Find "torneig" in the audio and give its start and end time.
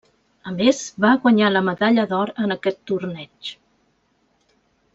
2.93-3.53